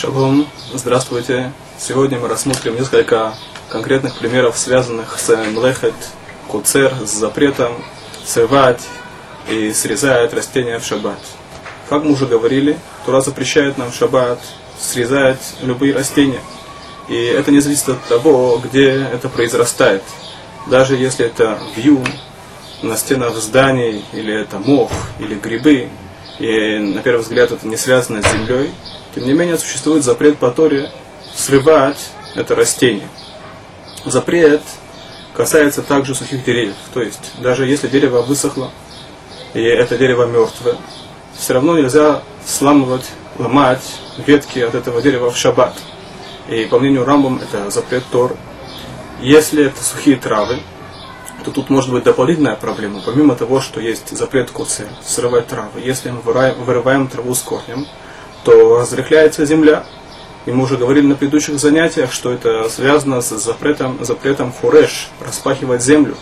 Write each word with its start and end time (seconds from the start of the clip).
Шалом, 0.00 0.46
здравствуйте. 0.72 1.52
Сегодня 1.76 2.20
мы 2.20 2.28
рассмотрим 2.28 2.76
несколько 2.76 3.34
конкретных 3.68 4.16
примеров, 4.16 4.56
связанных 4.56 5.18
с 5.18 5.28
млехет, 5.36 5.92
куцер, 6.46 6.94
с 7.04 7.10
запретом 7.10 7.72
срывать 8.24 8.80
и 9.50 9.72
срезать 9.72 10.32
растения 10.32 10.78
в 10.78 10.84
шаббат. 10.84 11.18
Как 11.88 12.04
мы 12.04 12.12
уже 12.12 12.26
говорили, 12.26 12.78
Тура 13.04 13.20
запрещает 13.22 13.76
нам 13.76 13.90
в 13.90 13.94
шаббат 13.96 14.38
срезать 14.78 15.56
любые 15.62 15.94
растения. 15.94 16.42
И 17.08 17.16
это 17.16 17.50
не 17.50 17.58
зависит 17.58 17.88
от 17.88 18.04
того, 18.04 18.62
где 18.62 19.02
это 19.02 19.28
произрастает. 19.28 20.04
Даже 20.68 20.94
если 20.94 21.26
это 21.26 21.58
вью 21.74 22.04
на 22.82 22.96
стенах 22.96 23.34
зданий, 23.34 24.04
или 24.12 24.32
это 24.32 24.60
мох, 24.60 24.92
или 25.18 25.34
грибы, 25.34 25.88
и 26.38 26.78
на 26.78 27.02
первый 27.02 27.20
взгляд 27.20 27.50
это 27.50 27.66
не 27.66 27.76
связано 27.76 28.22
с 28.22 28.32
землей, 28.32 28.70
тем 29.14 29.26
не 29.26 29.32
менее, 29.32 29.58
существует 29.58 30.04
запрет 30.04 30.38
по 30.38 30.50
Торе 30.50 30.90
срывать 31.34 32.10
это 32.34 32.54
растение. 32.54 33.08
Запрет 34.04 34.62
касается 35.34 35.82
также 35.82 36.14
сухих 36.14 36.44
деревьев. 36.44 36.76
То 36.94 37.02
есть, 37.02 37.32
даже 37.40 37.66
если 37.66 37.88
дерево 37.88 38.22
высохло, 38.22 38.70
и 39.54 39.62
это 39.62 39.96
дерево 39.96 40.26
мертвое, 40.26 40.76
все 41.36 41.54
равно 41.54 41.78
нельзя 41.78 42.22
сламывать, 42.44 43.06
ломать 43.38 43.84
ветки 44.26 44.58
от 44.58 44.74
этого 44.74 45.00
дерева 45.00 45.30
в 45.30 45.36
шаббат. 45.36 45.74
И 46.48 46.64
по 46.64 46.78
мнению 46.78 47.04
Рамбам 47.04 47.40
это 47.42 47.70
запрет 47.70 48.04
Тор. 48.10 48.36
Если 49.20 49.66
это 49.66 49.82
сухие 49.82 50.16
травы, 50.16 50.60
то 51.44 51.50
тут 51.50 51.70
может 51.70 51.90
быть 51.90 52.04
дополнительная 52.04 52.56
проблема. 52.56 53.00
Помимо 53.04 53.36
того, 53.36 53.60
что 53.60 53.80
есть 53.80 54.16
запрет 54.16 54.50
куцы, 54.50 54.88
срывать 55.04 55.46
травы, 55.46 55.80
если 55.80 56.10
мы 56.10 56.20
вырываем 56.20 57.08
траву 57.08 57.34
с 57.34 57.40
корнем, 57.40 57.86
то 58.44 58.78
разрыхляется 58.78 59.44
земля. 59.44 59.84
И 60.46 60.50
мы 60.50 60.64
уже 60.64 60.76
говорили 60.76 61.06
на 61.06 61.14
предыдущих 61.14 61.58
занятиях, 61.58 62.12
что 62.12 62.32
это 62.32 62.68
связано 62.70 63.20
с 63.20 63.28
запретом, 63.28 64.02
запретом 64.04 64.52
хуреш, 64.52 65.08
распахивать 65.20 65.82
землю, 65.82 66.16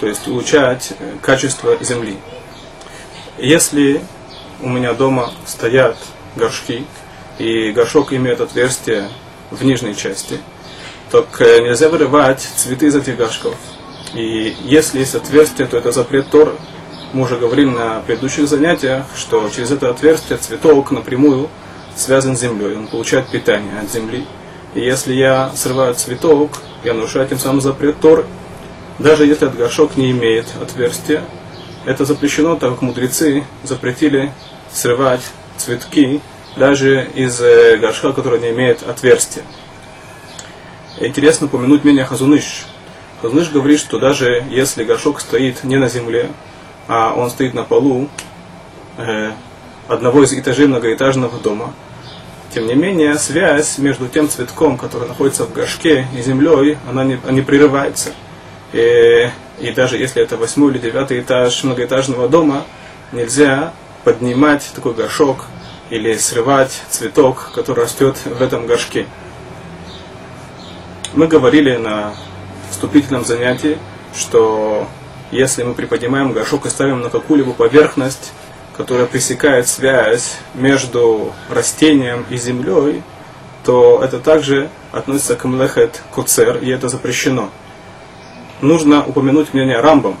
то 0.00 0.06
есть 0.06 0.26
улучшать 0.28 0.92
э, 0.98 1.16
качество 1.20 1.76
земли. 1.82 2.16
Если 3.38 4.00
у 4.62 4.68
меня 4.68 4.94
дома 4.94 5.30
стоят 5.44 5.98
горшки, 6.36 6.86
и 7.38 7.70
горшок 7.72 8.12
имеет 8.12 8.40
отверстие 8.40 9.10
в 9.50 9.62
нижней 9.62 9.94
части, 9.94 10.40
то 11.10 11.26
э, 11.38 11.60
нельзя 11.60 11.88
вырывать 11.88 12.40
цветы 12.40 12.86
из 12.86 12.96
этих 12.96 13.16
горшков. 13.16 13.56
И 14.16 14.56
если 14.64 15.00
есть 15.00 15.14
отверстие, 15.14 15.68
то 15.68 15.76
это 15.76 15.92
запрет 15.92 16.30
Торы. 16.30 16.52
Мы 17.12 17.22
уже 17.22 17.36
говорили 17.36 17.68
на 17.68 18.00
предыдущих 18.00 18.48
занятиях, 18.48 19.04
что 19.14 19.48
через 19.50 19.70
это 19.70 19.90
отверстие 19.90 20.38
цветок 20.38 20.90
напрямую 20.90 21.50
связан 21.94 22.36
с 22.36 22.40
землей, 22.40 22.76
он 22.76 22.86
получает 22.86 23.28
питание 23.28 23.78
от 23.80 23.90
земли. 23.90 24.24
И 24.74 24.80
если 24.80 25.12
я 25.12 25.52
срываю 25.54 25.94
цветок, 25.94 26.50
я 26.82 26.94
нарушаю 26.94 27.28
тем 27.28 27.38
самым 27.38 27.60
запрет 27.60 28.00
Торы. 28.00 28.24
Даже 28.98 29.26
если 29.26 29.46
этот 29.46 29.58
горшок 29.58 29.96
не 29.96 30.10
имеет 30.12 30.46
отверстия, 30.60 31.22
это 31.84 32.04
запрещено, 32.04 32.56
так 32.56 32.70
как 32.70 32.82
мудрецы 32.82 33.44
запретили 33.62 34.32
срывать 34.72 35.22
цветки 35.58 36.22
даже 36.56 37.08
из 37.14 37.40
э, 37.40 37.76
горшка, 37.76 38.12
который 38.12 38.40
не 38.40 38.50
имеет 38.50 38.82
отверстия. 38.82 39.42
Интересно 40.98 41.46
упомянуть 41.46 41.84
мнение 41.84 42.06
Хазуныш. 42.06 42.66
Хазуныш 43.22 43.50
говорит, 43.50 43.80
что 43.80 43.98
даже 43.98 44.44
если 44.50 44.84
горшок 44.84 45.20
стоит 45.20 45.64
не 45.64 45.76
на 45.76 45.88
земле, 45.88 46.30
а 46.86 47.14
он 47.16 47.30
стоит 47.30 47.54
на 47.54 47.64
полу 47.64 48.08
э, 48.98 49.30
одного 49.88 50.22
из 50.22 50.32
этажей 50.32 50.66
многоэтажного 50.66 51.38
дома, 51.38 51.72
тем 52.52 52.66
не 52.66 52.74
менее, 52.74 53.18
связь 53.18 53.78
между 53.78 54.08
тем 54.08 54.28
цветком, 54.28 54.78
который 54.78 55.08
находится 55.08 55.44
в 55.44 55.52
горшке, 55.52 56.06
и 56.16 56.22
землей, 56.22 56.78
она 56.88 57.04
не, 57.04 57.18
не 57.30 57.40
прерывается. 57.40 58.12
И, 58.72 59.30
и 59.60 59.70
даже 59.72 59.98
если 59.98 60.22
это 60.22 60.36
восьмой 60.36 60.72
или 60.72 60.78
девятый 60.78 61.20
этаж 61.20 61.64
многоэтажного 61.64 62.28
дома, 62.28 62.64
нельзя 63.12 63.72
поднимать 64.04 64.70
такой 64.74 64.94
горшок 64.94 65.46
или 65.90 66.16
срывать 66.16 66.82
цветок, 66.88 67.50
который 67.54 67.84
растет 67.84 68.16
в 68.24 68.42
этом 68.42 68.66
горшке. 68.66 69.06
Мы 71.14 71.28
говорили 71.28 71.76
на 71.76 72.14
вступительном 72.76 73.24
занятии, 73.24 73.78
что 74.14 74.86
если 75.30 75.62
мы 75.62 75.74
приподнимаем 75.74 76.32
горшок 76.32 76.66
и 76.66 76.68
ставим 76.68 77.00
на 77.00 77.08
какую-либо 77.08 77.52
поверхность, 77.52 78.32
которая 78.76 79.06
пресекает 79.06 79.66
связь 79.66 80.36
между 80.54 81.32
растением 81.48 82.26
и 82.28 82.36
землей, 82.36 83.02
то 83.64 84.00
это 84.04 84.20
также 84.20 84.68
относится 84.92 85.36
к 85.36 85.44
млехет 85.44 86.02
куцер, 86.14 86.58
и 86.58 86.68
это 86.70 86.88
запрещено. 86.88 87.48
Нужно 88.60 89.04
упомянуть 89.04 89.54
мнение 89.54 89.80
Рамбам, 89.80 90.18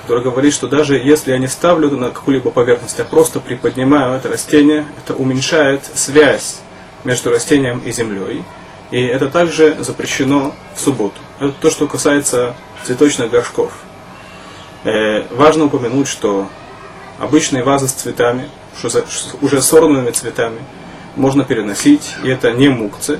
который 0.00 0.24
говорит, 0.24 0.54
что 0.54 0.68
даже 0.68 0.96
если 0.96 1.32
я 1.32 1.38
не 1.38 1.46
ставлю 1.46 1.90
на 1.90 2.10
какую-либо 2.10 2.50
поверхность, 2.50 2.98
а 3.00 3.04
просто 3.04 3.38
приподнимаю 3.38 4.16
это 4.16 4.30
растение, 4.30 4.86
это 5.04 5.14
уменьшает 5.14 5.82
связь 5.94 6.60
между 7.04 7.30
растением 7.30 7.80
и 7.84 7.92
землей. 7.92 8.42
И 8.90 9.00
это 9.00 9.28
также 9.28 9.76
запрещено 9.80 10.54
в 10.74 10.80
субботу. 10.80 11.20
Это 11.42 11.50
то, 11.60 11.70
что 11.70 11.88
касается 11.88 12.54
цветочных 12.84 13.28
горшков. 13.28 13.72
Э, 14.84 15.24
важно 15.32 15.64
упомянуть, 15.64 16.06
что 16.06 16.46
обычные 17.18 17.64
вазы 17.64 17.88
с 17.88 17.92
цветами, 17.92 18.48
уже 19.40 19.60
сорванными 19.60 20.12
цветами, 20.12 20.60
можно 21.16 21.42
переносить, 21.42 22.14
и 22.22 22.28
это 22.28 22.52
не 22.52 22.68
мукцы. 22.68 23.18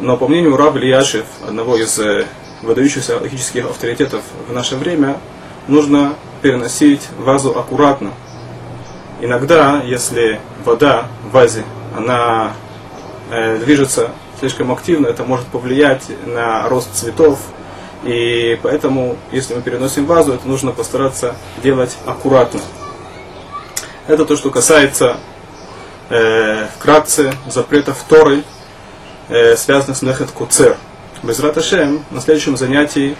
Но 0.00 0.18
по 0.18 0.28
мнению 0.28 0.58
Рав 0.58 0.76
Лияшев, 0.76 1.24
одного 1.48 1.78
из 1.78 1.98
э, 1.98 2.26
выдающихся 2.60 3.18
логических 3.18 3.64
авторитетов 3.64 4.20
в 4.46 4.52
наше 4.52 4.76
время, 4.76 5.18
нужно 5.66 6.16
переносить 6.42 7.08
вазу 7.16 7.58
аккуратно. 7.58 8.10
Иногда, 9.22 9.80
если 9.82 10.42
вода 10.62 11.08
в 11.24 11.30
вазе, 11.30 11.64
она 11.96 12.52
э, 13.30 13.56
движется 13.56 14.10
слишком 14.40 14.72
активно, 14.72 15.06
это 15.06 15.22
может 15.22 15.46
повлиять 15.46 16.04
на 16.26 16.68
рост 16.68 16.92
цветов, 16.94 17.38
и 18.02 18.58
поэтому, 18.62 19.16
если 19.30 19.54
мы 19.54 19.62
переносим 19.62 20.06
вазу, 20.06 20.32
это 20.32 20.48
нужно 20.48 20.72
постараться 20.72 21.36
делать 21.62 21.96
аккуратно. 22.06 22.60
Это 24.06 24.24
то, 24.24 24.36
что 24.36 24.50
касается 24.50 25.18
э, 26.08 26.66
вкратце 26.76 27.32
запретов 27.46 28.02
Торы, 28.08 28.42
э, 29.28 29.56
связанных 29.56 29.98
с 29.98 30.02
Мехет 30.02 30.30
Куцер. 30.30 30.76
Без 31.22 31.38
Раташем 31.38 32.04
на 32.10 32.20
следующем 32.22 32.56
занятии 32.56 33.16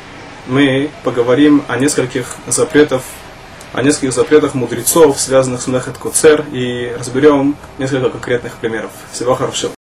мы 0.46 0.90
поговорим 1.04 1.62
о 1.68 1.76
нескольких 1.76 2.36
запретах, 2.48 3.02
о 3.74 3.82
нескольких 3.82 4.14
запретах 4.14 4.54
мудрецов, 4.54 5.20
связанных 5.20 5.60
с 5.60 5.66
Мехет 5.66 5.98
Куцер, 5.98 6.46
и 6.50 6.96
разберем 6.98 7.56
несколько 7.78 8.08
конкретных 8.08 8.54
примеров. 8.54 8.90
Всего 9.12 9.34
хорошего. 9.34 9.74